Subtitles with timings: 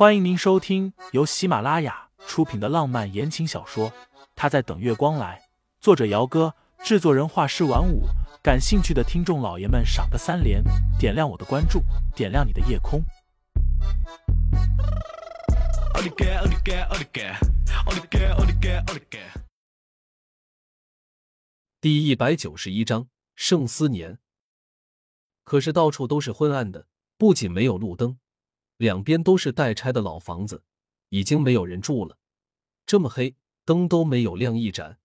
[0.00, 3.90] 欢迎您收听由喜马拉雅出品的浪漫言情小说
[4.34, 5.38] 《他在等月光来》，
[5.78, 8.04] 作者：姚哥，制作人：画师晚舞。
[8.42, 10.64] 感兴趣的听众老爷们，赏个三连，
[10.98, 11.82] 点亮我的关注，
[12.16, 13.04] 点亮你的夜空。
[21.78, 23.06] 第一百九十一章
[23.36, 24.18] 盛思年。
[25.44, 26.86] 可是到处都是昏暗的，
[27.18, 28.18] 不仅没有路灯。
[28.80, 30.64] 两边都是待拆的老房子，
[31.10, 32.16] 已经没有人住了。
[32.86, 34.98] 这么黑，灯都没有亮一盏。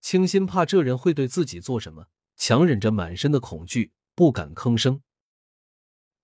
[0.00, 5.02] 清新怕这人会对自己做什么，强忍着满身的恐惧，不敢吭声。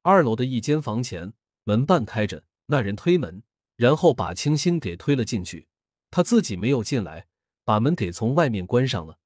[0.01, 3.43] 二楼的一间房前，门半开着，那人推门，
[3.77, 5.69] 然后把清新给推了进去。
[6.11, 7.27] 他自己没有进来，
[7.63, 9.19] 把门给从外面关上了。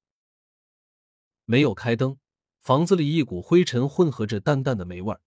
[1.45, 2.18] 没有开灯，
[2.62, 5.20] 房子里一股灰尘混合着淡淡的霉味儿。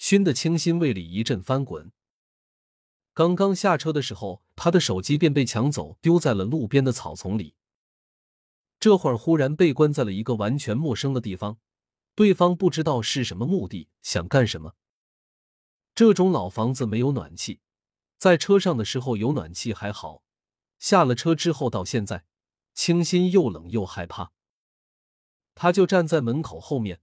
[0.00, 1.92] 熏得清新胃里一阵翻滚。
[3.12, 7.54] 刚刚下车的时候，他的手机便被抢走，丢在了路边的草丛里。
[8.80, 11.58] 这会儿忽然被关在了一个完全陌生的地方，
[12.14, 14.74] 对方不知道是什么目的，想干什么。
[15.94, 17.60] 这种老房子没有暖气，
[18.16, 20.22] 在车上的时候有暖气还好，
[20.78, 22.24] 下了车之后到现在，
[22.72, 24.32] 清新又冷又害怕。
[25.54, 27.02] 他就站在门口后面，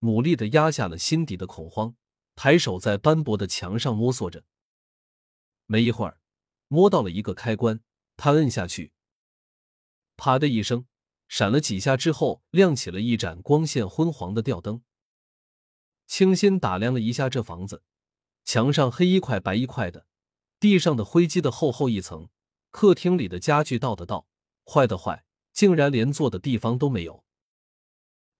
[0.00, 1.94] 努力的压下了心底的恐慌。
[2.34, 4.44] 抬手在斑驳的墙上摸索着，
[5.66, 6.18] 没一会儿，
[6.68, 7.80] 摸到了一个开关，
[8.16, 8.92] 他摁下去，
[10.16, 10.86] 啪的一声，
[11.28, 14.82] 闪了几下之后，亮起了一盏光线昏黄的吊灯。
[16.06, 17.82] 清新打量了一下这房子，
[18.44, 20.06] 墙上黑一块白一块的，
[20.58, 22.28] 地上的灰积的厚厚一层，
[22.70, 24.26] 客厅里的家具倒的倒，
[24.64, 27.24] 坏的坏，竟然连坐的地方都没有。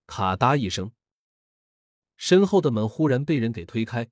[0.06, 0.92] 咔嗒一声。
[2.22, 4.08] 身后的门忽然被人给推开，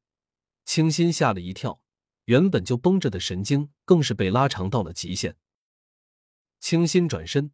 [0.65, 1.81] 清新吓了一跳，
[2.25, 5.37] 原本就绷着的神经更是被拉长到了极限。
[6.59, 7.53] 清新转身，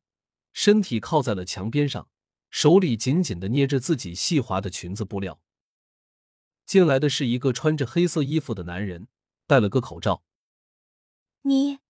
[0.55, 2.09] 身体靠在了墙边上，
[2.49, 5.43] 手里紧紧的捏着自己细滑的裙子布料。
[6.65, 9.09] 进来的是一个穿着黑色衣服的男人，
[9.47, 10.25] 戴了个口罩。
[11.43, 11.81] 你，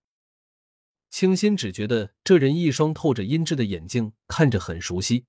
[1.08, 5.26] 清新只觉得这人一双透着阴鸷的眼睛看着很熟悉，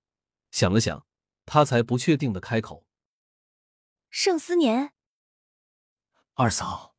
[0.50, 1.06] 想了想，
[1.46, 2.87] 他才不确定的开口。
[4.20, 4.94] 盛思年，
[6.34, 6.96] 二嫂。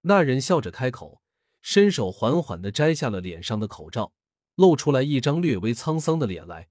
[0.00, 1.20] 那人笑着开口，
[1.60, 4.14] 伸手缓缓的摘下了脸上的口罩，
[4.54, 6.70] 露出来一张略微沧桑的脸来。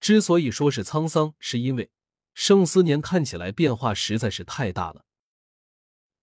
[0.00, 1.90] 之所以说是沧桑，是因为
[2.32, 5.04] 盛思年看起来变化实在是太大了。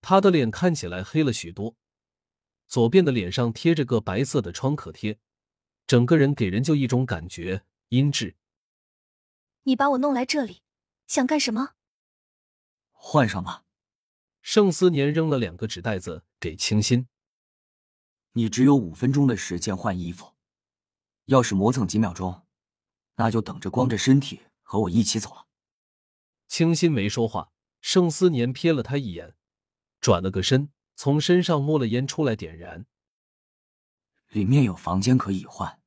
[0.01, 1.75] 他的脸看起来黑了许多，
[2.67, 5.19] 左边的脸上贴着个白色的创可贴，
[5.85, 8.33] 整个人给人就一种感觉阴鸷。
[9.65, 10.63] 你把我弄来这里，
[11.05, 11.75] 想干什么？
[13.05, 13.65] 换上吧。
[14.41, 17.09] 盛思年扔了两个纸袋子给清新。
[18.31, 20.35] 你只有五分钟的时间换衣服，
[21.25, 22.47] 要是磨蹭几秒钟，
[23.17, 25.47] 那就等着光着身体和我一起走了。
[26.47, 29.35] 清新没说话，盛思年瞥了他一眼，
[29.99, 32.85] 转了个身，从身上摸了烟出来点燃。
[34.29, 35.81] 里面有房间可以换。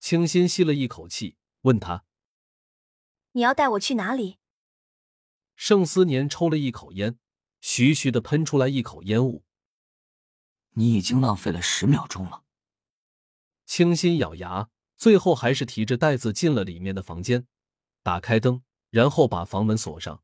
[0.00, 2.04] 清新吸了一口气，问他
[3.32, 4.38] ：“你要带我去哪里？”
[5.56, 7.18] 盛思年抽了一口烟，
[7.60, 9.44] 徐徐的喷出来一口烟雾。
[10.72, 12.44] 你已经浪费了十秒钟了。
[13.64, 17.46] 清新咬牙，最后还是提着袋子进了里面的房间，
[18.02, 20.22] 打开灯，然后把房门锁上。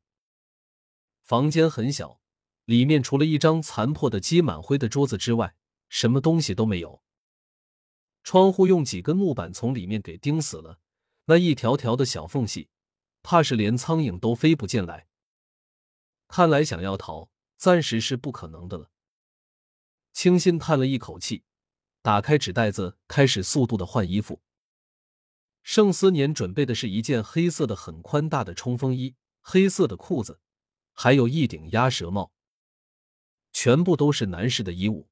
[1.23, 2.21] 房间很小，
[2.65, 5.55] 里面除了一张残破的积满灰的桌子之外，
[5.89, 7.01] 什么东西都没有。
[8.23, 10.79] 窗户用几根木板从里面给钉死了，
[11.25, 12.69] 那一条条的小缝隙，
[13.21, 15.07] 怕是连苍蝇都飞不进来。
[16.35, 18.89] 看来想要逃，暂时是不可能的了。
[20.13, 21.43] 清新叹了一口气，
[22.01, 24.41] 打开纸袋子，开始速度的换衣服。
[25.61, 30.39] 盛思年准备的是一件黑色的很宽大的冲锋衣，黑色的裤子，
[30.93, 32.33] 还有一顶鸭舌帽，
[33.51, 35.07] 全部都是男士的衣物。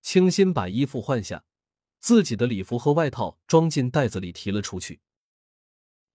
[0.00, 1.44] 清新把衣服换下，
[2.00, 5.00] 自己的礼服和外套装进袋子里提了出去。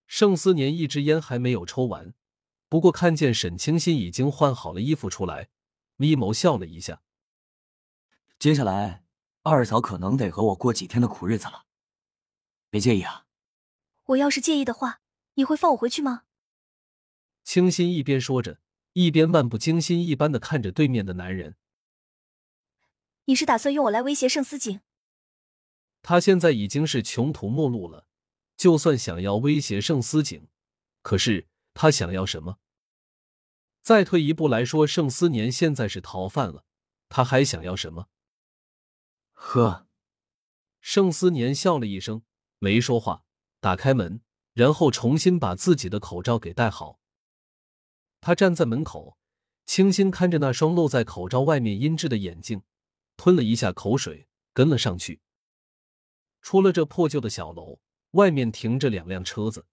[0.07, 2.13] 盛思年一支烟还没有抽完。
[2.69, 5.49] 不过看见沈清新已经换好了衣服出来，
[5.95, 7.01] 咪眸笑了一下。
[8.37, 9.05] 接下来
[9.43, 11.65] 二嫂可能得和我过几天的苦日子了，
[12.69, 13.25] 别介意啊。
[14.07, 15.01] 我要是介意的话，
[15.35, 16.23] 你会放我回去吗？
[17.43, 18.59] 清新一边说着，
[18.93, 21.55] 一边漫不经心一般的看着对面的男人。
[23.25, 24.81] 你是打算用我来威胁盛思景？
[26.01, 28.07] 他现在已经是穷途末路了，
[28.57, 30.49] 就算想要威胁盛思景，
[31.01, 31.47] 可是。
[31.79, 32.57] 他想要什么？
[33.83, 36.65] 再退一步来说，盛思年现在是逃犯了，
[37.07, 38.07] 他还想要什么？
[39.33, 39.87] 呵。
[40.81, 42.23] 盛思年笑了一声，
[42.57, 43.23] 没说话，
[43.59, 44.21] 打开门，
[44.53, 46.99] 然后重新把自己的口罩给戴好。
[48.21, 49.19] 他站在门口，
[49.67, 52.63] 清新看着那双露在口罩外面阴鸷的眼睛，
[53.17, 55.21] 吞了一下口水，跟了上去。
[56.41, 57.79] 出了这破旧的小楼，
[58.11, 59.67] 外面停着两辆车子。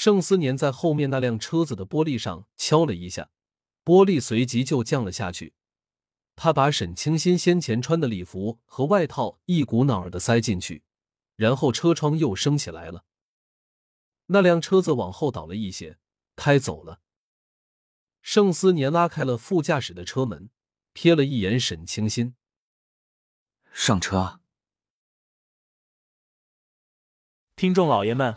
[0.00, 3.30] 盛思年在后面那辆车子的玻璃上敲了一下，
[3.84, 5.54] 玻璃随即就降了下去。
[6.36, 10.84] 他把沈清新先前穿的礼服和外套一股脑儿的塞进去，
[11.34, 13.06] 然后车窗又升起来了。
[14.26, 15.98] 那辆车子往后倒了一些，
[16.36, 17.00] 开走了。
[18.22, 20.50] 盛思年拉开了副驾驶的车门，
[20.94, 22.36] 瞥了一眼沈清新，
[23.72, 24.38] 上车。
[27.56, 28.36] 听众老爷们，